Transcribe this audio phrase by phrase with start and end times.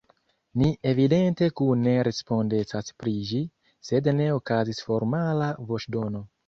[0.61, 3.45] Ni evidente kune respondecas pri ĝi,
[3.91, 6.31] sed ne okazis formala voĉdono.